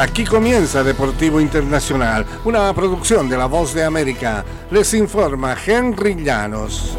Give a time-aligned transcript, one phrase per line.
[0.00, 4.46] Aquí comienza Deportivo Internacional, una producción de La Voz de América.
[4.70, 6.96] Les informa Henry Llanos.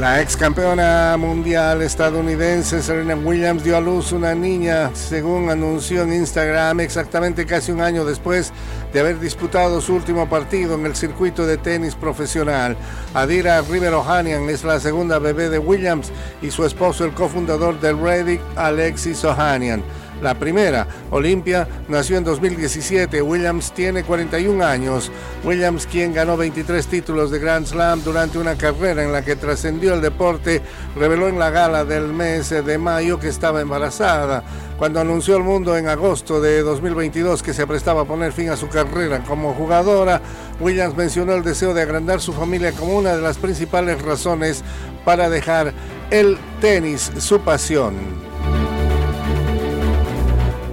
[0.00, 6.14] La ex campeona mundial estadounidense Serena Williams dio a luz una niña, según anunció en
[6.14, 8.54] Instagram, exactamente casi un año después
[8.90, 12.74] de haber disputado su último partido en el circuito de tenis profesional.
[13.12, 16.10] Adira Rivero Ohanian es la segunda bebé de Williams
[16.40, 19.82] y su esposo, el cofundador del Reddit, Alexis Ohanian.
[20.22, 23.20] La primera, Olimpia, nació en 2017.
[23.20, 25.10] Williams tiene 41 años.
[25.44, 29.92] Williams, quien ganó 23 títulos de Grand Slam durante una carrera en la que trascendió
[29.92, 30.62] el deporte,
[30.96, 34.42] reveló en la gala del mes de mayo que estaba embarazada.
[34.78, 38.56] Cuando anunció al mundo en agosto de 2022 que se prestaba a poner fin a
[38.56, 40.22] su carrera como jugadora,
[40.60, 44.62] Williams mencionó el deseo de agrandar su familia como una de las principales razones
[45.04, 45.74] para dejar
[46.10, 48.35] el tenis, su pasión.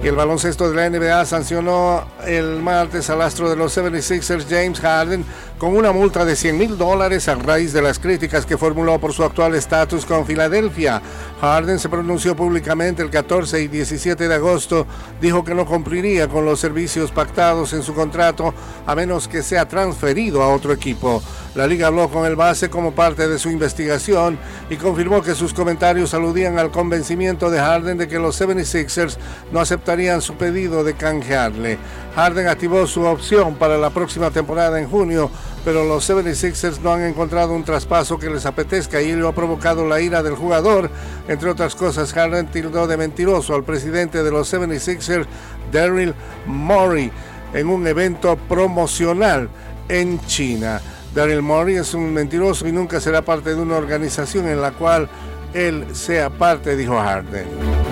[0.04, 4.78] Y el baloncesto de la NBA sancionó el martes al astro de los 76ers James
[4.78, 5.24] Harden
[5.58, 9.12] con una multa de 100 mil dólares a raíz de las críticas que formuló por
[9.12, 11.00] su actual estatus con Filadelfia.
[11.40, 14.86] Harden se pronunció públicamente el 14 y 17 de agosto,
[15.20, 18.52] dijo que no cumpliría con los servicios pactados en su contrato
[18.86, 21.22] a menos que sea transferido a otro equipo.
[21.54, 24.38] La liga habló con el base como parte de su investigación
[24.70, 29.16] y confirmó que sus comentarios aludían al convencimiento de Harden de que los 76ers
[29.52, 31.78] no aceptarían su pedido de canjearle.
[32.16, 35.30] Harden activó su opción para la próxima temporada en junio,
[35.64, 39.86] pero los 76ers no han encontrado un traspaso que les apetezca y ello ha provocado
[39.86, 40.90] la ira del jugador.
[41.26, 45.26] Entre otras cosas, Harden tildó de mentiroso al presidente de los 76ers,
[45.72, 46.14] Daryl
[46.46, 47.10] Morey,
[47.54, 49.48] en un evento promocional
[49.88, 50.80] en China.
[51.14, 55.08] Daryl Morey es un mentiroso y nunca será parte de una organización en la cual
[55.54, 57.83] él sea parte, dijo Harden.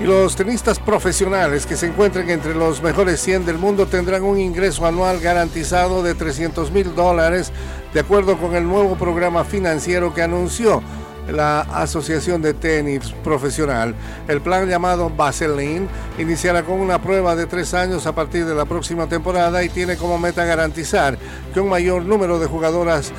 [0.00, 4.40] Y los tenistas profesionales que se encuentren entre los mejores 100 del mundo tendrán un
[4.40, 7.52] ingreso anual garantizado de 300 mil dólares,
[7.92, 10.82] de acuerdo con el nuevo programa financiero que anunció
[11.30, 13.94] la Asociación de Tenis Profesional.
[14.26, 15.86] El plan llamado Vaseline
[16.18, 19.96] iniciará con una prueba de tres años a partir de la próxima temporada y tiene
[19.96, 21.18] como meta garantizar
[21.52, 23.12] que un mayor número de jugadoras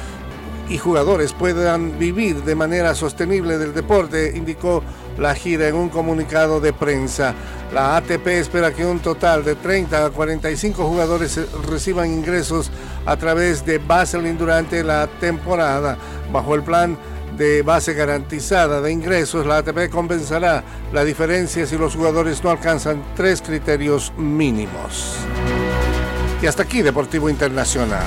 [0.70, 4.84] y jugadores puedan vivir de manera sostenible del deporte, indicó
[5.18, 7.34] la gira en un comunicado de prensa.
[7.74, 12.72] La ATP espera que un total de 30 a 45 jugadores reciban ingresos
[13.06, 15.98] a través de Vaseline durante la temporada.
[16.32, 16.98] Bajo el plan
[17.38, 23.04] de base garantizada de ingresos, la ATP compensará la diferencia si los jugadores no alcanzan
[23.16, 25.16] tres criterios mínimos.
[26.42, 28.04] Y hasta aquí Deportivo Internacional.